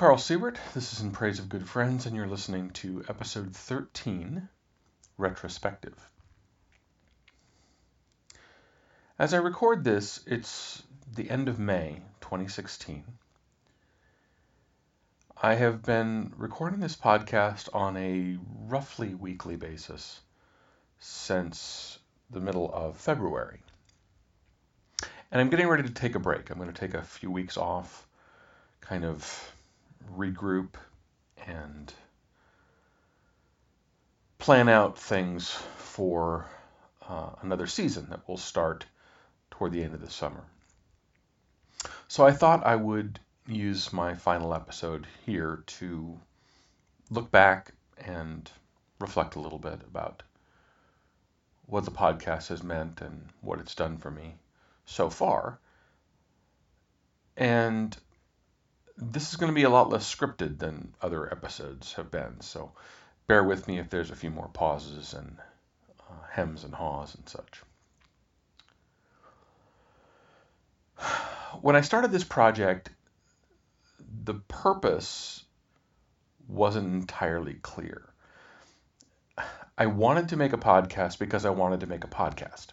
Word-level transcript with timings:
Carl 0.00 0.16
Siewert. 0.16 0.56
This 0.72 0.94
is 0.94 1.02
In 1.02 1.10
Praise 1.10 1.38
of 1.38 1.50
Good 1.50 1.68
Friends, 1.68 2.06
and 2.06 2.16
you're 2.16 2.26
listening 2.26 2.70
to 2.70 3.04
episode 3.06 3.54
13, 3.54 4.48
Retrospective. 5.18 5.94
As 9.18 9.34
I 9.34 9.36
record 9.36 9.84
this, 9.84 10.20
it's 10.26 10.82
the 11.14 11.28
end 11.28 11.50
of 11.50 11.58
May 11.58 12.00
2016. 12.22 13.04
I 15.36 15.56
have 15.56 15.82
been 15.82 16.32
recording 16.38 16.80
this 16.80 16.96
podcast 16.96 17.68
on 17.74 17.98
a 17.98 18.38
roughly 18.70 19.14
weekly 19.14 19.56
basis 19.56 20.18
since 20.98 21.98
the 22.30 22.40
middle 22.40 22.72
of 22.72 22.96
February. 22.96 23.60
And 25.30 25.42
I'm 25.42 25.50
getting 25.50 25.68
ready 25.68 25.82
to 25.82 25.92
take 25.92 26.14
a 26.14 26.18
break. 26.20 26.48
I'm 26.48 26.56
going 26.56 26.72
to 26.72 26.80
take 26.80 26.94
a 26.94 27.02
few 27.02 27.30
weeks 27.30 27.58
off, 27.58 28.06
kind 28.80 29.04
of 29.04 29.52
regroup 30.16 30.74
and 31.46 31.92
plan 34.38 34.68
out 34.68 34.98
things 34.98 35.50
for 35.76 36.46
uh, 37.08 37.30
another 37.42 37.66
season 37.66 38.08
that 38.10 38.26
will 38.28 38.36
start 38.36 38.86
toward 39.50 39.72
the 39.72 39.82
end 39.82 39.94
of 39.94 40.00
the 40.00 40.10
summer. 40.10 40.44
So 42.08 42.26
I 42.26 42.32
thought 42.32 42.66
I 42.66 42.76
would 42.76 43.20
use 43.46 43.92
my 43.92 44.14
final 44.14 44.54
episode 44.54 45.06
here 45.26 45.62
to 45.66 46.18
look 47.10 47.30
back 47.30 47.72
and 47.98 48.50
reflect 48.98 49.34
a 49.34 49.40
little 49.40 49.58
bit 49.58 49.80
about 49.86 50.22
what 51.66 51.84
the 51.84 51.90
podcast 51.90 52.48
has 52.48 52.62
meant 52.62 53.00
and 53.00 53.28
what 53.40 53.60
it's 53.60 53.74
done 53.74 53.96
for 53.96 54.10
me 54.10 54.34
so 54.84 55.08
far. 55.08 55.58
And 57.36 57.96
this 59.00 59.30
is 59.30 59.36
going 59.36 59.50
to 59.50 59.54
be 59.54 59.62
a 59.62 59.70
lot 59.70 59.88
less 59.88 60.14
scripted 60.14 60.58
than 60.58 60.92
other 61.00 61.30
episodes 61.30 61.94
have 61.94 62.10
been, 62.10 62.40
so 62.40 62.72
bear 63.26 63.42
with 63.42 63.66
me 63.66 63.78
if 63.78 63.88
there's 63.88 64.10
a 64.10 64.16
few 64.16 64.30
more 64.30 64.48
pauses 64.48 65.14
and 65.14 65.36
uh, 66.00 66.12
hems 66.30 66.64
and 66.64 66.74
haws 66.74 67.14
and 67.14 67.28
such. 67.28 67.62
When 71.62 71.74
I 71.74 71.80
started 71.80 72.12
this 72.12 72.24
project, 72.24 72.90
the 74.24 74.34
purpose 74.34 75.44
wasn't 76.46 76.94
entirely 76.94 77.54
clear. 77.54 78.08
I 79.76 79.86
wanted 79.86 80.28
to 80.28 80.36
make 80.36 80.52
a 80.52 80.58
podcast 80.58 81.18
because 81.18 81.44
I 81.44 81.50
wanted 81.50 81.80
to 81.80 81.86
make 81.86 82.04
a 82.04 82.08
podcast. 82.08 82.68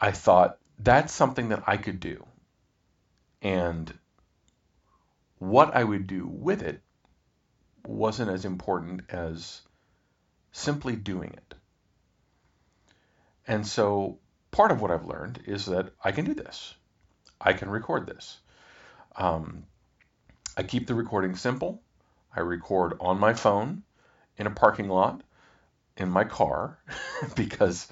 I 0.00 0.10
thought 0.10 0.58
that's 0.78 1.12
something 1.12 1.48
that 1.48 1.62
I 1.66 1.78
could 1.78 2.00
do. 2.00 2.26
And 3.40 3.92
what 5.38 5.74
I 5.74 5.84
would 5.84 6.06
do 6.06 6.26
with 6.26 6.62
it 6.62 6.80
wasn't 7.86 8.30
as 8.30 8.44
important 8.44 9.02
as 9.08 9.62
simply 10.52 10.96
doing 10.96 11.32
it. 11.32 11.54
And 13.46 13.66
so 13.66 14.18
part 14.50 14.70
of 14.70 14.80
what 14.80 14.90
I've 14.90 15.06
learned 15.06 15.42
is 15.46 15.66
that 15.66 15.92
I 16.02 16.12
can 16.12 16.24
do 16.24 16.34
this. 16.34 16.74
I 17.40 17.52
can 17.52 17.70
record 17.70 18.06
this. 18.06 18.38
Um, 19.16 19.64
I 20.56 20.62
keep 20.64 20.86
the 20.86 20.94
recording 20.94 21.36
simple. 21.36 21.82
I 22.34 22.40
record 22.40 22.94
on 23.00 23.18
my 23.18 23.34
phone 23.34 23.82
in 24.36 24.46
a 24.46 24.50
parking 24.50 24.88
lot 24.88 25.22
in 25.96 26.10
my 26.10 26.24
car 26.24 26.78
because 27.36 27.88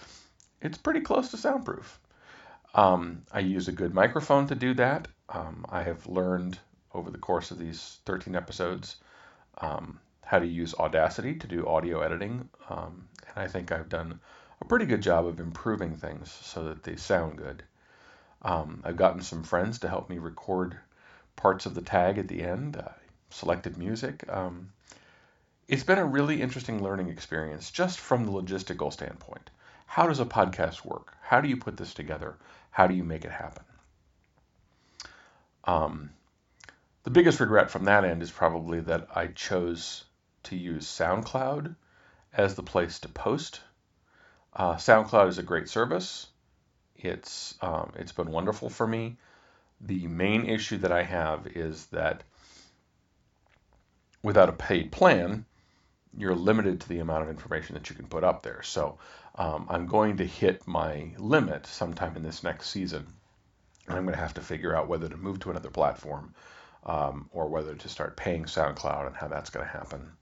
it's 0.60 0.78
pretty 0.78 1.00
close 1.00 1.30
to 1.30 1.36
soundproof. 1.36 2.00
Um, 2.74 3.22
I 3.32 3.40
use 3.40 3.68
a 3.68 3.72
good 3.72 3.94
microphone 3.94 4.48
to 4.48 4.54
do 4.54 4.74
that. 4.74 5.08
Um, 5.28 5.64
I 5.68 5.82
have 5.82 6.06
learned 6.06 6.58
over 6.96 7.10
the 7.10 7.18
course 7.18 7.50
of 7.50 7.58
these 7.58 7.98
13 8.06 8.34
episodes 8.34 8.96
um, 9.58 10.00
how 10.24 10.38
to 10.38 10.46
use 10.46 10.74
Audacity 10.74 11.34
to 11.36 11.46
do 11.46 11.66
audio 11.66 12.00
editing. 12.00 12.48
Um, 12.68 13.08
and 13.28 13.44
I 13.44 13.46
think 13.46 13.70
I've 13.70 13.88
done 13.88 14.18
a 14.60 14.64
pretty 14.64 14.86
good 14.86 15.02
job 15.02 15.26
of 15.26 15.38
improving 15.40 15.96
things 15.96 16.32
so 16.32 16.64
that 16.64 16.82
they 16.82 16.96
sound 16.96 17.38
good. 17.38 17.62
Um, 18.42 18.82
I've 18.84 18.96
gotten 18.96 19.22
some 19.22 19.44
friends 19.44 19.78
to 19.80 19.88
help 19.88 20.08
me 20.10 20.18
record 20.18 20.76
parts 21.36 21.66
of 21.66 21.74
the 21.74 21.82
tag 21.82 22.18
at 22.18 22.28
the 22.28 22.42
end, 22.42 22.82
selected 23.30 23.76
music. 23.76 24.24
Um, 24.28 24.72
it's 25.68 25.84
been 25.84 25.98
a 25.98 26.06
really 26.06 26.40
interesting 26.42 26.82
learning 26.82 27.08
experience 27.08 27.70
just 27.70 27.98
from 27.98 28.24
the 28.24 28.32
logistical 28.32 28.92
standpoint. 28.92 29.50
How 29.86 30.06
does 30.06 30.20
a 30.20 30.24
podcast 30.24 30.84
work? 30.84 31.14
How 31.22 31.40
do 31.40 31.48
you 31.48 31.56
put 31.56 31.76
this 31.76 31.94
together? 31.94 32.36
How 32.70 32.86
do 32.86 32.94
you 32.94 33.04
make 33.04 33.24
it 33.24 33.30
happen? 33.30 33.64
Um, 35.64 36.10
the 37.06 37.10
biggest 37.12 37.38
regret 37.38 37.70
from 37.70 37.84
that 37.84 38.04
end 38.04 38.20
is 38.20 38.32
probably 38.32 38.80
that 38.80 39.06
I 39.14 39.28
chose 39.28 40.02
to 40.42 40.56
use 40.56 40.88
SoundCloud 40.88 41.76
as 42.34 42.56
the 42.56 42.64
place 42.64 42.98
to 42.98 43.08
post. 43.08 43.60
Uh, 44.52 44.74
SoundCloud 44.74 45.28
is 45.28 45.38
a 45.38 45.44
great 45.44 45.68
service. 45.68 46.26
It's 46.96 47.54
um, 47.62 47.92
it's 47.94 48.10
been 48.10 48.32
wonderful 48.32 48.68
for 48.68 48.88
me. 48.88 49.18
The 49.80 50.08
main 50.08 50.46
issue 50.46 50.78
that 50.78 50.90
I 50.90 51.04
have 51.04 51.46
is 51.46 51.86
that 51.86 52.24
without 54.24 54.48
a 54.48 54.52
paid 54.52 54.90
plan, 54.90 55.44
you're 56.18 56.34
limited 56.34 56.80
to 56.80 56.88
the 56.88 56.98
amount 56.98 57.22
of 57.22 57.30
information 57.30 57.74
that 57.74 57.88
you 57.88 57.94
can 57.94 58.08
put 58.08 58.24
up 58.24 58.42
there. 58.42 58.64
So 58.64 58.98
um, 59.36 59.68
I'm 59.70 59.86
going 59.86 60.16
to 60.16 60.26
hit 60.26 60.66
my 60.66 61.12
limit 61.18 61.68
sometime 61.68 62.16
in 62.16 62.24
this 62.24 62.42
next 62.42 62.70
season, 62.70 63.06
and 63.86 63.96
I'm 63.96 64.06
going 64.06 64.16
to 64.16 64.20
have 64.20 64.34
to 64.34 64.40
figure 64.40 64.74
out 64.74 64.88
whether 64.88 65.08
to 65.08 65.16
move 65.16 65.38
to 65.40 65.50
another 65.50 65.70
platform 65.70 66.34
um, 66.84 67.28
or 67.32 67.48
whether 67.48 67.74
to 67.74 67.88
start 67.88 68.16
paying 68.16 68.44
SoundCloud 68.44 69.06
and 69.06 69.16
how 69.16 69.28
that's 69.28 69.50
going 69.50 69.66
to 69.66 69.72
happen. 69.72 70.12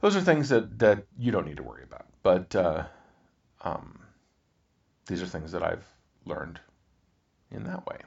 Those 0.00 0.16
are 0.16 0.20
things 0.20 0.50
that, 0.50 0.78
that 0.78 1.04
you 1.18 1.32
don't 1.32 1.46
need 1.46 1.56
to 1.56 1.62
worry 1.62 1.82
about, 1.82 2.06
but 2.22 2.54
uh, 2.54 2.84
um, 3.62 3.98
these 5.06 5.22
are 5.22 5.26
things 5.26 5.52
that 5.52 5.62
I've 5.62 5.86
learned 6.24 6.60
in 7.50 7.64
that 7.64 7.86
way. 7.86 7.98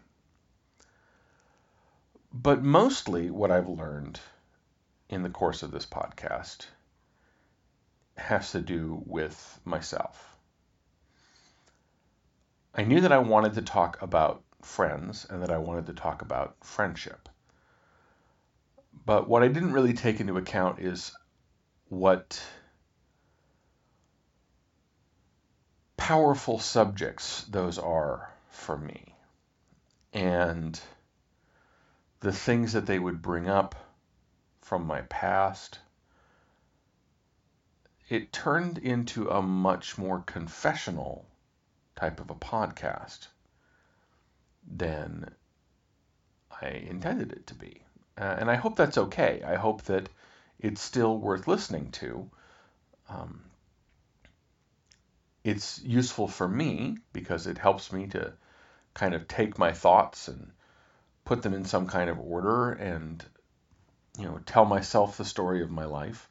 But 2.32 2.62
mostly 2.62 3.32
what 3.32 3.52
I've 3.52 3.70
learned 3.70 4.20
in 5.10 5.24
the 5.24 5.30
course 5.30 5.64
of 5.64 5.72
this 5.72 5.86
podcast 5.86 6.68
has 8.18 8.52
to 8.52 8.62
do 8.62 9.02
with 9.06 9.60
myself. 9.66 10.38
I 12.76 12.84
knew 12.84 13.02
that 13.02 13.12
I 13.12 13.18
wanted 13.18 13.56
to 13.56 13.62
talk 13.62 14.02
about 14.02 14.44
friends 14.62 15.26
and 15.30 15.42
that 15.42 15.52
I 15.52 15.58
wanted 15.58 15.88
to 15.88 15.94
talk 15.94 16.22
about 16.22 16.56
friendship. 16.62 17.30
But 19.06 19.28
what 19.28 19.44
I 19.44 19.48
didn't 19.48 19.74
really 19.74 19.94
take 19.94 20.20
into 20.20 20.38
account 20.38 20.80
is 20.80 21.12
what 21.88 22.42
powerful 25.98 26.60
subjects 26.60 27.44
those 27.44 27.78
are 27.78 28.32
for 28.50 28.78
me 28.78 29.16
and 30.14 30.80
the 32.20 32.32
things 32.32 32.74
that 32.74 32.86
they 32.86 33.00
would 33.00 33.22
bring 33.22 33.48
up 33.48 33.76
from 34.62 34.86
my 34.86 35.02
past. 35.04 35.80
It 38.10 38.34
turned 38.34 38.78
into 38.78 39.30
a 39.30 39.42
much 39.42 39.98
more 39.98 40.22
confessional 40.22 41.26
type 41.96 42.20
of 42.20 42.30
a 42.30 42.36
podcast 42.36 43.28
than 44.70 45.30
I 46.62 46.68
intended 46.68 47.32
it 47.32 47.48
to 47.48 47.56
be. 47.56 47.84
Uh, 48.18 48.36
and 48.40 48.52
I 48.52 48.56
hope 48.56 48.76
that's 48.76 48.98
okay. 48.98 49.42
I 49.46 49.56
hope 49.56 49.84
that 49.84 50.10
it's 50.60 50.82
still 50.82 51.18
worth 51.18 51.48
listening 51.48 51.92
to. 51.92 52.30
Um, 53.10 53.44
it's 55.44 55.82
useful 55.84 56.28
for 56.28 56.48
me 56.48 56.98
because 57.14 57.48
it 57.48 57.58
helps 57.58 57.92
me 57.92 58.08
to 58.08 58.34
kind 58.94 59.14
of 59.14 59.28
take 59.28 59.58
my 59.58 59.72
thoughts 59.72 60.28
and 60.28 60.52
put 61.24 61.42
them 61.42 61.54
in 61.54 61.64
some 61.66 61.88
kind 61.88 62.10
of 62.10 62.20
order 62.20 62.72
and 62.72 63.24
you 64.18 64.26
know 64.26 64.40
tell 64.46 64.66
myself 64.66 65.18
the 65.18 65.26
story 65.26 65.62
of 65.62 65.72
my 65.72 65.86
life 65.86 66.30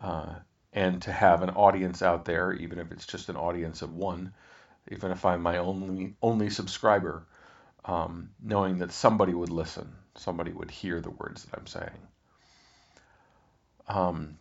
uh, 0.00 0.34
and 0.72 1.02
to 1.02 1.12
have 1.12 1.42
an 1.42 1.50
audience 1.50 2.02
out 2.02 2.24
there 2.24 2.52
even 2.52 2.78
if 2.78 2.90
it's 2.90 3.06
just 3.06 3.28
an 3.28 3.36
audience 3.36 3.82
of 3.82 3.94
one 3.94 4.32
even 4.90 5.10
if 5.10 5.24
i'm 5.24 5.42
my 5.42 5.58
only 5.58 6.14
only 6.22 6.50
subscriber 6.50 7.26
um, 7.84 8.30
knowing 8.42 8.78
that 8.78 8.92
somebody 8.92 9.34
would 9.34 9.50
listen, 9.50 9.92
somebody 10.16 10.52
would 10.52 10.70
hear 10.70 11.00
the 11.00 11.10
words 11.10 11.44
that 11.44 11.58
I'm 11.58 11.66
saying. 11.66 12.08
Um, 13.88 14.38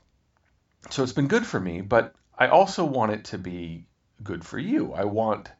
so 0.89 1.03
it's 1.03 1.13
been 1.13 1.27
good 1.27 1.45
for 1.45 1.59
me, 1.59 1.81
but 1.81 2.13
I 2.37 2.47
also 2.47 2.85
want 2.85 3.11
it 3.11 3.25
to 3.25 3.37
be 3.37 3.85
good 4.23 4.45
for 4.45 4.59
you. 4.59 4.93
I 4.93 5.05
want 5.05 5.51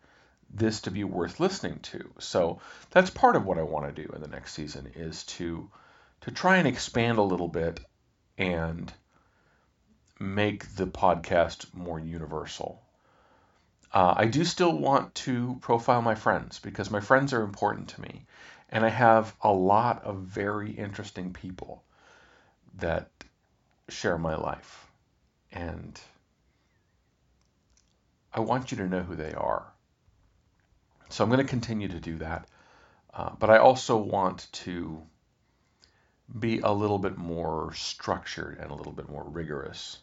this 0.50 0.82
to 0.82 0.92
be 0.92 1.04
worth 1.04 1.40
listening 1.40 1.80
to. 1.80 2.10
So 2.20 2.62
that's 2.92 3.10
part 3.10 3.36
of 3.36 3.46
what 3.46 3.58
I 3.58 3.64
want 3.64 3.94
to 3.94 4.04
do 4.04 4.10
in 4.14 4.22
the 4.22 4.28
next 4.28 4.54
season 4.54 4.92
is 4.96 5.24
to 5.26 5.70
to 6.22 6.32
try 6.32 6.58
and 6.58 6.68
expand 6.68 7.18
a 7.18 7.24
little 7.24 7.48
bit 7.48 7.80
and 8.38 8.92
make 10.20 10.76
the 10.76 10.88
podcast 10.88 11.74
more 11.74 12.00
universal. 12.00 12.82
Uh, 13.92 14.14
I 14.18 14.26
do 14.26 14.46
still 14.46 14.78
want 14.78 15.16
to 15.16 15.58
profile 15.62 16.02
my 16.02 16.16
friends 16.16 16.60
because 16.60 16.92
my 16.92 17.00
friends 17.00 17.34
are 17.34 17.42
important 17.42 17.90
to 17.90 18.02
me. 18.02 18.26
And 18.70 18.86
I 18.86 18.90
have 18.90 19.36
a 19.42 19.52
lot 19.52 20.04
of 20.04 20.18
very 20.18 20.72
interesting 20.72 21.34
people 21.34 21.84
that 22.78 23.10
share 23.88 24.18
my 24.18 24.36
life. 24.36 24.86
And 25.52 26.00
I 28.32 28.42
want 28.42 28.72
you 28.72 28.78
to 28.78 28.88
know 28.88 29.02
who 29.02 29.16
they 29.16 29.34
are. 29.34 29.66
So 31.10 31.24
I'm 31.24 31.32
going 31.32 31.42
to 31.42 31.50
continue 31.50 31.88
to 31.88 32.00
do 32.00 32.18
that. 32.18 32.48
Uh, 33.12 33.32
but 33.40 33.50
I 33.50 33.58
also 33.58 33.98
want 33.98 34.48
to 34.52 35.02
be 36.38 36.60
a 36.60 36.72
little 36.72 37.00
bit 37.00 37.18
more 37.18 37.74
structured 37.74 38.60
and 38.60 38.70
a 38.70 38.76
little 38.76 38.92
bit 38.92 39.10
more 39.10 39.24
rigorous 39.24 39.98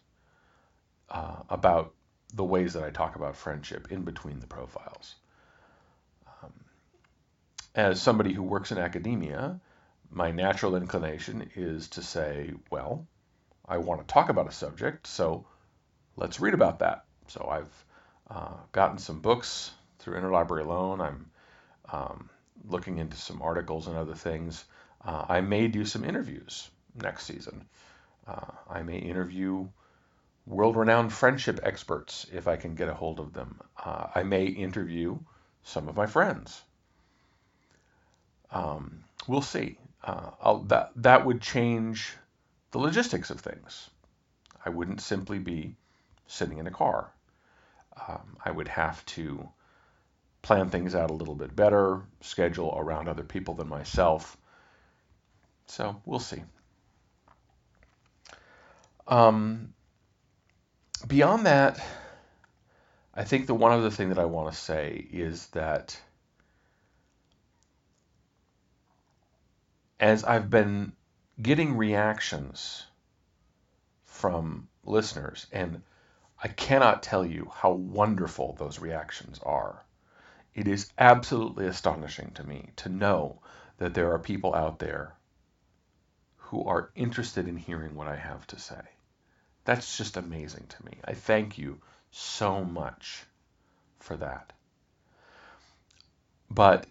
uh, 1.09 1.37
about 1.49 1.95
the 2.35 2.45
ways 2.45 2.75
that 2.75 2.83
I 2.83 2.91
talk 2.91 3.17
about 3.17 3.37
friendship 3.37 3.91
in 3.91 4.03
between 4.03 4.41
the 4.41 4.47
profiles. 4.47 5.15
Um, 6.43 6.53
as 7.75 8.01
somebody 8.01 8.33
who 8.33 8.43
works 8.43 8.73
in 8.73 8.79
academia, 8.79 9.61
my 10.11 10.31
natural 10.31 10.77
inclination 10.77 11.51
is 11.55 11.89
to 11.89 12.03
say, 12.03 12.53
well, 12.71 13.07
I 13.69 13.79
want 13.79 14.01
to 14.01 14.13
talk 14.13 14.29
about 14.29 14.49
a 14.49 14.53
subject, 14.53 15.07
so 15.07 15.47
let's 16.17 16.41
read 16.41 16.55
about 16.55 16.81
that. 16.81 17.05
So 17.29 17.49
I've 17.51 17.85
uh, 18.31 18.55
gotten 18.73 18.99
some 18.99 19.21
books 19.21 19.71
through 19.99 20.21
Interlibrary 20.21 20.67
Loan. 20.67 21.01
I'm 21.01 21.31
um, 21.93 22.31
looking 22.69 22.99
into 22.99 23.17
some 23.17 23.43
articles 23.43 23.87
and 23.87 23.97
other 23.97 24.15
things. 24.15 24.65
Uh, 25.05 25.25
I 25.29 25.41
may 25.41 25.69
do 25.69 25.85
some 25.85 26.05
interviews 26.05 26.69
next 26.95 27.27
season. 27.27 27.67
Uh, 28.27 28.53
I 28.69 28.83
may 28.83 28.99
interview 28.99 29.69
world 30.47 30.77
renowned 30.77 31.13
friendship 31.13 31.61
experts 31.63 32.27
if 32.33 32.47
I 32.49 32.57
can 32.57 32.75
get 32.75 32.89
a 32.89 32.95
hold 32.95 33.21
of 33.21 33.33
them. 33.33 33.61
Uh, 33.83 34.07
I 34.15 34.23
may 34.23 34.47
interview 34.47 35.19
some 35.65 35.89
of 35.89 35.97
my 35.97 36.07
friends. 36.07 36.63
Um, 38.51 39.05
we'll 39.27 39.43
see. 39.43 39.79
Uh, 40.05 40.61
that, 40.69 40.93
that 40.97 41.27
would 41.27 41.41
change 41.43 42.15
the 42.71 42.79
logistics 42.79 43.31
of 43.31 43.41
things. 43.41 43.91
I 44.65 44.71
wouldn't 44.71 45.01
simply 45.01 45.39
be 45.41 45.75
sitting 46.29 46.59
in 46.59 46.67
a 46.67 46.71
car. 46.71 47.11
Um, 48.09 48.37
I 48.45 48.51
would 48.51 48.69
have 48.69 49.05
to 49.07 49.49
plan 50.43 50.71
things 50.71 50.95
out 50.95 51.11
a 51.11 51.15
little 51.15 51.35
bit 51.35 51.57
better, 51.57 52.03
schedule 52.21 52.73
around 52.77 53.09
other 53.09 53.25
people 53.25 53.55
than 53.55 53.69
myself. 53.69 54.37
So 55.67 56.01
we'll 56.05 56.21
see. 56.21 56.43
Um, 59.09 59.73
beyond 61.05 61.47
that, 61.47 61.81
I 63.15 63.25
think 63.25 63.47
the 63.47 63.55
one 63.55 63.73
other 63.73 63.91
thing 63.91 64.11
that 64.11 64.19
I 64.19 64.25
want 64.27 64.53
to 64.53 64.59
say 64.59 65.07
is 65.11 65.47
that 65.49 66.01
as 69.99 70.25
I've 70.25 70.51
been 70.51 70.93
getting 71.41 71.77
reactions 71.77 72.87
from 74.05 74.69
listeners, 74.85 75.47
and 75.53 75.83
I 76.43 76.49
cannot 76.49 77.03
tell 77.03 77.25
you 77.25 77.51
how 77.55 77.73
wonderful 77.73 78.55
those 78.55 78.79
reactions 78.79 79.41
are. 79.43 79.83
It 80.55 80.69
is 80.69 80.93
absolutely 80.99 81.67
astonishing 81.67 82.31
to 82.35 82.45
me 82.45 82.71
to 82.77 82.89
know 82.89 83.41
that 83.79 83.95
there 83.95 84.13
are 84.13 84.19
people 84.19 84.55
out 84.55 84.79
there 84.79 85.15
who 86.37 86.65
are 86.65 86.91
interested 86.95 87.49
in 87.49 87.57
hearing 87.57 87.95
what 87.95 88.09
I 88.09 88.17
have 88.17 88.47
to 88.49 88.59
say. 88.59 88.96
That's 89.67 89.97
just 89.97 90.17
amazing 90.17 90.69
to 90.69 90.85
me. 90.87 90.93
I 91.05 91.15
thank 91.15 91.59
you 91.59 91.81
so 92.13 92.65
much 92.65 93.25
for 93.99 94.17
that. 94.17 94.53
But 96.49 96.87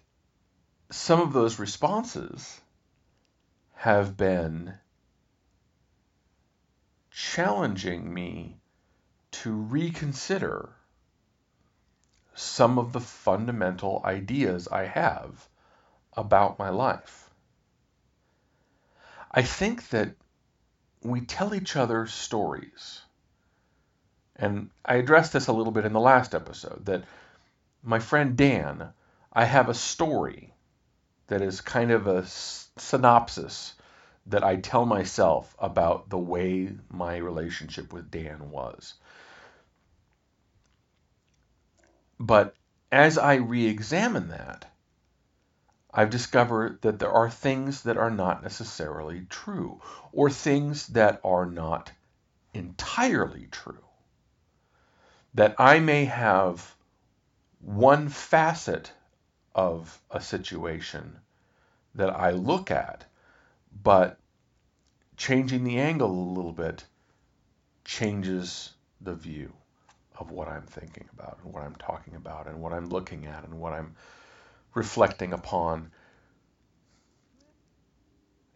some 0.90 1.22
of 1.22 1.32
those 1.32 1.58
responses 1.58 2.60
have 3.76 4.18
been 4.18 4.74
challenging 7.10 8.12
me 8.12 8.58
to 9.30 9.54
reconsider 9.54 10.68
some 12.34 12.78
of 12.78 12.92
the 12.92 13.00
fundamental 13.00 14.02
ideas 14.04 14.68
I 14.68 14.84
have 14.84 15.48
about 16.12 16.58
my 16.58 16.68
life. 16.68 17.30
I 19.30 19.40
think 19.40 19.88
that 19.88 20.14
we 21.10 21.20
tell 21.20 21.54
each 21.54 21.76
other 21.76 22.06
stories. 22.06 23.02
And 24.36 24.70
I 24.84 24.96
addressed 24.96 25.32
this 25.32 25.46
a 25.46 25.52
little 25.52 25.72
bit 25.72 25.84
in 25.84 25.92
the 25.92 26.00
last 26.00 26.34
episode 26.34 26.86
that 26.86 27.04
my 27.82 27.98
friend 27.98 28.36
Dan, 28.36 28.92
I 29.32 29.44
have 29.44 29.68
a 29.68 29.74
story 29.74 30.52
that 31.28 31.42
is 31.42 31.60
kind 31.60 31.90
of 31.90 32.06
a 32.06 32.26
synopsis 32.26 33.74
that 34.26 34.44
I 34.44 34.56
tell 34.56 34.84
myself 34.84 35.54
about 35.58 36.10
the 36.10 36.18
way 36.18 36.70
my 36.90 37.16
relationship 37.16 37.92
with 37.92 38.10
Dan 38.10 38.50
was. 38.50 38.94
But 42.18 42.54
as 42.90 43.18
I 43.18 43.34
re 43.34 43.66
examine 43.66 44.28
that, 44.28 44.70
I've 45.98 46.10
discovered 46.10 46.82
that 46.82 46.98
there 46.98 47.10
are 47.10 47.30
things 47.30 47.82
that 47.84 47.96
are 47.96 48.10
not 48.10 48.42
necessarily 48.42 49.24
true, 49.30 49.80
or 50.12 50.28
things 50.28 50.88
that 50.88 51.22
are 51.24 51.46
not 51.46 51.90
entirely 52.52 53.48
true. 53.50 53.82
That 55.32 55.54
I 55.58 55.78
may 55.78 56.04
have 56.04 56.76
one 57.60 58.10
facet 58.10 58.92
of 59.54 59.98
a 60.10 60.20
situation 60.20 61.18
that 61.94 62.10
I 62.10 62.30
look 62.30 62.70
at, 62.70 63.06
but 63.82 64.18
changing 65.16 65.64
the 65.64 65.78
angle 65.78 66.10
a 66.10 66.32
little 66.34 66.52
bit 66.52 66.84
changes 67.86 68.74
the 69.00 69.14
view 69.14 69.50
of 70.18 70.30
what 70.30 70.48
I'm 70.48 70.66
thinking 70.66 71.08
about 71.14 71.38
and 71.42 71.54
what 71.54 71.62
I'm 71.62 71.76
talking 71.76 72.16
about 72.16 72.48
and 72.48 72.60
what 72.60 72.74
I'm 72.74 72.90
looking 72.90 73.24
at 73.24 73.44
and 73.44 73.58
what 73.58 73.72
I'm 73.72 73.96
reflecting 74.76 75.32
upon. 75.32 75.90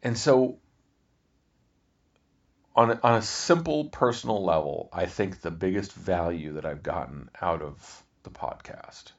And 0.02 0.16
so, 0.16 0.58
on 2.76 2.90
a, 2.90 3.00
on 3.02 3.14
a 3.14 3.22
simple 3.22 3.86
personal 3.86 4.44
level, 4.44 4.90
I 4.92 5.06
think 5.06 5.40
the 5.40 5.50
biggest 5.50 5.92
value 5.92 6.52
that 6.52 6.66
I've 6.66 6.82
gotten 6.82 7.30
out 7.40 7.62
of 7.62 8.04
the 8.22 8.30
podcast 8.30 9.12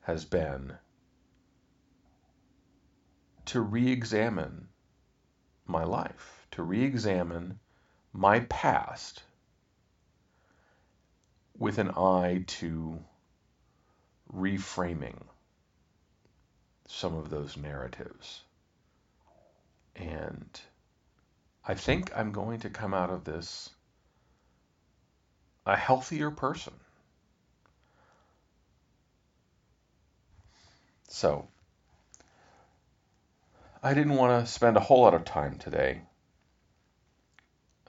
has 0.00 0.24
been 0.24 0.72
to 3.44 3.60
re 3.60 3.92
examine 3.92 4.68
my 5.66 5.84
life, 5.84 6.46
to 6.52 6.62
re 6.62 6.82
examine 6.82 7.60
my 8.14 8.40
past 8.40 9.22
with 11.58 11.76
an 11.76 11.90
eye 11.90 12.44
to 12.46 12.98
reframing 14.32 15.20
some 16.90 17.14
of 17.14 17.30
those 17.30 17.56
narratives. 17.56 18.42
And 19.94 20.60
I 21.66 21.74
think 21.74 22.10
I'm 22.16 22.32
going 22.32 22.60
to 22.60 22.70
come 22.70 22.92
out 22.92 23.10
of 23.10 23.24
this 23.24 23.70
a 25.66 25.76
healthier 25.76 26.30
person. 26.30 26.72
So, 31.08 31.48
I 33.82 33.94
didn't 33.94 34.16
want 34.16 34.44
to 34.44 34.50
spend 34.50 34.76
a 34.76 34.80
whole 34.80 35.02
lot 35.02 35.14
of 35.14 35.24
time 35.24 35.58
today. 35.58 36.02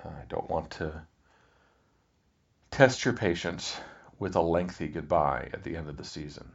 I 0.04 0.26
don't 0.28 0.50
want 0.50 0.72
to 0.72 1.04
test 2.70 3.04
your 3.04 3.14
patience 3.14 3.78
with 4.20 4.36
a 4.36 4.42
lengthy 4.42 4.88
goodbye 4.88 5.50
at 5.54 5.64
the 5.64 5.76
end 5.76 5.90
of 5.90 5.98
the 5.98 6.06
season. 6.06 6.52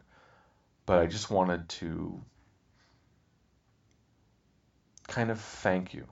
But 0.87 1.01
I 1.01 1.07
just 1.07 1.31
wanted 1.31 1.69
to 1.81 2.23
kind 5.09 5.31
of 5.31 5.41
thank 5.41 5.95
you, 5.95 6.07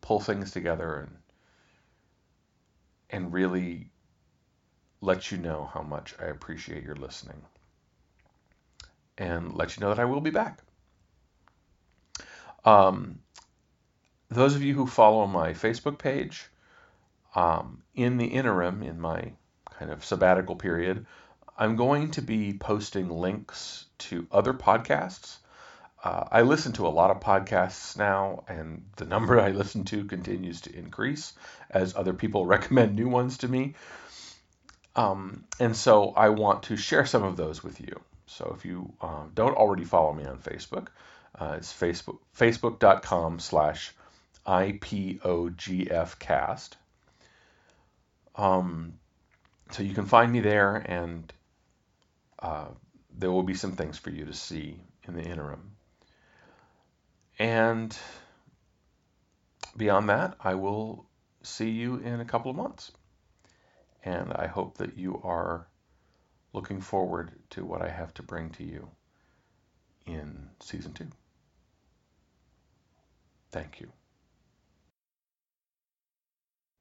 pull 0.00 0.20
things 0.20 0.50
together 0.50 1.00
and 1.00 1.16
and 3.10 3.32
really 3.32 3.90
let 5.00 5.30
you 5.30 5.38
know 5.38 5.70
how 5.72 5.82
much 5.82 6.14
I 6.20 6.26
appreciate 6.26 6.82
your 6.82 6.96
listening. 6.96 7.40
And 9.16 9.54
let 9.54 9.76
you 9.76 9.80
know 9.80 9.88
that 9.88 10.00
I 10.00 10.04
will 10.04 10.20
be 10.20 10.30
back. 10.30 10.60
Um, 12.64 13.20
those 14.28 14.54
of 14.54 14.62
you 14.62 14.74
who 14.74 14.86
follow 14.86 15.26
my 15.26 15.52
Facebook 15.52 15.98
page, 15.98 16.46
um, 17.34 17.82
in 17.94 18.18
the 18.18 18.26
interim, 18.26 18.82
in 18.82 19.00
my 19.00 19.32
kind 19.70 19.90
of 19.90 20.04
sabbatical 20.04 20.56
period, 20.56 21.06
I'm 21.56 21.76
going 21.76 22.10
to 22.12 22.22
be 22.22 22.52
posting 22.52 23.08
links 23.08 23.86
to 23.98 24.26
other 24.30 24.52
podcasts 24.52 25.38
uh, 26.04 26.24
I 26.30 26.42
listen 26.42 26.72
to 26.74 26.86
a 26.86 26.88
lot 26.88 27.10
of 27.10 27.20
podcasts 27.20 27.96
now, 27.96 28.44
and 28.48 28.84
the 28.96 29.04
number 29.04 29.40
I 29.40 29.50
listen 29.50 29.84
to 29.86 30.04
continues 30.04 30.60
to 30.62 30.76
increase 30.76 31.32
as 31.70 31.94
other 31.96 32.14
people 32.14 32.46
recommend 32.56 32.94
new 32.96 33.08
ones 33.08 33.38
to 33.38 33.48
me. 33.48 33.74
Um, 34.96 35.44
and 35.60 35.76
so 35.76 36.12
I 36.16 36.28
want 36.30 36.64
to 36.64 36.76
share 36.76 37.06
some 37.06 37.22
of 37.24 37.36
those 37.36 37.62
with 37.64 37.80
you. 37.80 38.00
So 38.26 38.54
if 38.56 38.64
you 38.64 38.92
uh, 39.00 39.24
don't 39.34 39.56
already 39.56 39.84
follow 39.84 40.12
me 40.12 40.24
on 40.24 40.38
Facebook, 40.38 40.88
Uh, 41.38 41.54
it's 41.58 41.72
Facebook 41.72 42.18
facebook.com 42.36 43.38
slash 43.38 43.92
IPOGFcast. 44.46 46.70
Um, 48.36 48.94
so 49.70 49.82
you 49.82 49.94
can 49.94 50.06
find 50.06 50.32
me 50.32 50.40
there, 50.40 50.76
and 50.76 51.32
uh, 52.40 52.66
there 53.18 53.30
will 53.30 53.42
be 53.44 53.54
some 53.54 53.72
things 53.72 53.98
for 53.98 54.10
you 54.10 54.24
to 54.26 54.34
see 54.34 54.76
in 55.06 55.14
the 55.14 55.22
interim. 55.22 55.70
And 57.38 57.96
beyond 59.76 60.08
that, 60.08 60.36
I 60.40 60.54
will 60.54 61.06
see 61.42 61.70
you 61.70 61.96
in 61.96 62.20
a 62.20 62.24
couple 62.24 62.50
of 62.50 62.56
months. 62.56 62.90
And 64.04 64.32
I 64.32 64.46
hope 64.46 64.78
that 64.78 64.96
you 64.96 65.20
are 65.22 65.68
looking 66.52 66.80
forward 66.80 67.32
to 67.50 67.64
what 67.64 67.82
I 67.82 67.88
have 67.88 68.12
to 68.14 68.22
bring 68.22 68.50
to 68.50 68.64
you 68.64 68.88
in 70.06 70.48
season 70.60 70.92
two. 70.94 71.08
Thank 73.50 73.80
you. 73.80 73.92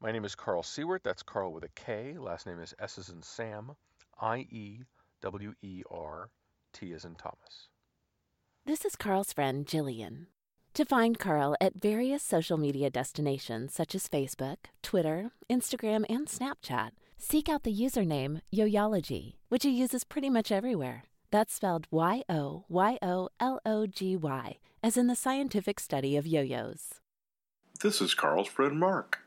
My 0.01 0.11
name 0.11 0.25
is 0.25 0.35
Carl 0.35 0.61
Siewert. 0.61 1.03
That's 1.03 1.23
Carl 1.23 1.53
with 1.53 1.63
a 1.63 1.69
K. 1.69 2.15
Last 2.17 2.45
name 2.45 2.59
is 2.59 2.73
S 2.79 2.97
as 2.97 3.09
in 3.09 3.21
Sam. 3.21 3.71
I 4.19 4.47
E 4.51 4.81
W 5.21 5.53
E 5.61 5.83
R 5.89 6.29
T 6.73 6.93
as 6.93 7.05
in 7.05 7.15
Thomas. 7.15 7.69
This 8.65 8.85
is 8.85 8.95
Carl's 8.95 9.33
friend 9.33 9.65
Jillian. 9.65 10.27
To 10.73 10.85
find 10.85 11.17
Carl 11.17 11.55
at 11.59 11.81
various 11.81 12.21
social 12.21 12.57
media 12.57 12.89
destinations 12.89 13.73
such 13.73 13.95
as 13.95 14.07
Facebook, 14.07 14.57
Twitter, 14.83 15.31
Instagram, 15.49 16.05
and 16.07 16.27
Snapchat, 16.27 16.91
seek 17.17 17.49
out 17.49 17.63
the 17.63 17.75
username 17.75 18.41
Yoyology, 18.53 19.35
which 19.49 19.63
he 19.63 19.71
uses 19.71 20.03
pretty 20.03 20.29
much 20.29 20.51
everywhere. 20.51 21.05
That's 21.31 21.53
spelled 21.53 21.87
Y 21.89 22.23
O 22.29 22.65
Y 22.69 22.97
O 23.01 23.29
L 23.39 23.59
O 23.65 23.87
G 23.87 24.15
Y, 24.15 24.57
as 24.83 24.97
in 24.97 25.07
the 25.07 25.15
scientific 25.15 25.79
study 25.79 26.15
of 26.15 26.27
yo 26.27 26.41
yo's. 26.41 27.01
This 27.81 28.01
is 28.01 28.13
Carl's 28.13 28.47
friend 28.47 28.79
Mark. 28.79 29.19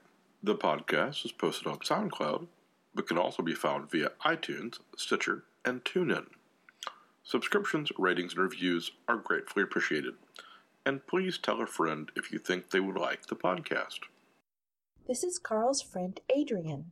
The 0.42 0.54
podcast 0.54 1.24
is 1.24 1.32
posted 1.32 1.66
on 1.66 1.78
SoundCloud, 1.78 2.46
but 2.94 3.06
can 3.06 3.18
also 3.18 3.42
be 3.42 3.54
found 3.54 3.90
via 3.90 4.12
iTunes, 4.24 4.78
Stitcher, 4.96 5.44
and 5.64 5.84
TuneIn. 5.84 6.26
Subscriptions, 7.22 7.90
ratings, 7.98 8.32
and 8.32 8.42
reviews 8.42 8.92
are 9.06 9.16
gratefully 9.16 9.62
appreciated. 9.62 10.14
And 10.90 11.06
please 11.06 11.38
tell 11.38 11.62
a 11.62 11.68
friend 11.68 12.10
if 12.16 12.32
you 12.32 12.40
think 12.40 12.70
they 12.70 12.80
would 12.80 12.96
like 12.96 13.26
the 13.26 13.36
podcast. 13.36 14.00
This 15.06 15.22
is 15.22 15.38
Carl's 15.38 15.80
friend 15.80 16.18
Adrian. 16.34 16.90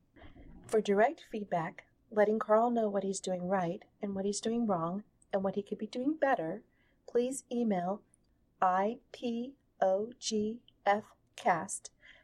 For 0.68 0.80
direct 0.80 1.24
feedback, 1.32 1.82
letting 2.12 2.38
Carl 2.38 2.70
know 2.70 2.88
what 2.88 3.02
he's 3.02 3.18
doing 3.18 3.48
right 3.48 3.82
and 4.00 4.14
what 4.14 4.24
he's 4.24 4.38
doing 4.38 4.68
wrong 4.68 5.02
and 5.32 5.42
what 5.42 5.56
he 5.56 5.64
could 5.64 5.78
be 5.78 5.88
doing 5.88 6.14
better, 6.14 6.62
please 7.10 7.42
email 7.50 8.02
ipogfcast 8.62 9.10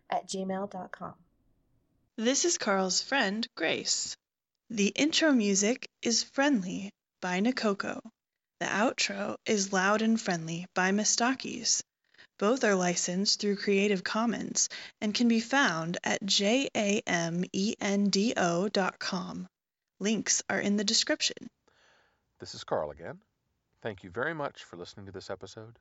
at 0.08 0.28
gmail.com. 0.28 1.14
This 2.16 2.44
is 2.44 2.56
Carl's 2.56 3.02
friend, 3.02 3.48
Grace. 3.56 4.16
The 4.70 4.92
intro 4.94 5.32
music 5.32 5.88
is 6.02 6.22
Friendly 6.22 6.92
by 7.20 7.40
Nakoko. 7.40 7.98
The 8.60 8.66
outro 8.66 9.36
is 9.46 9.72
Loud 9.72 10.00
and 10.02 10.20
Friendly 10.20 10.66
by 10.74 10.92
Mistakis. 10.92 11.82
Both 12.38 12.64
are 12.64 12.74
licensed 12.74 13.40
through 13.40 13.56
Creative 13.56 14.02
Commons 14.04 14.68
and 15.00 15.14
can 15.14 15.28
be 15.28 15.40
found 15.40 15.98
at 16.04 16.24
jamendo.com. 16.24 16.68
Links 20.00 20.42
are 20.48 20.60
in 20.60 20.76
the 20.76 20.84
description. 20.84 21.50
This 22.38 22.54
is 22.54 22.64
Carl 22.64 22.90
again. 22.90 23.20
Thank 23.82 24.02
you 24.04 24.10
very 24.10 24.34
much 24.34 24.64
for 24.64 24.76
listening 24.76 25.06
to 25.06 25.12
this 25.12 25.30
episode. 25.30 25.78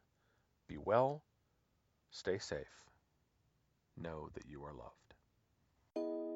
Be 0.68 0.77
well, 0.77 1.24
stay 2.12 2.38
safe, 2.38 2.84
know 3.98 4.30
that 4.34 4.46
you 4.46 4.63
are 4.63 4.74
loved. 4.74 6.33